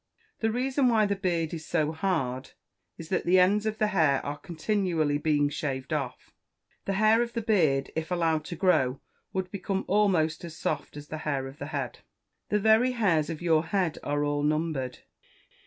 [0.39, 2.53] The reason why the beard is so hard
[2.97, 6.33] is, that the ends of the hair are continually being shaved off.
[6.85, 8.99] The hair of the beard, if allowed to grow,
[9.31, 11.97] would become almost as soft as the hair of the head.
[11.99, 12.03] [Verse:
[12.49, 15.03] "The very hairs of your head are all numbered."